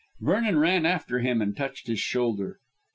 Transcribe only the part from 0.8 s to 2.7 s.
after him and touched his shoulder.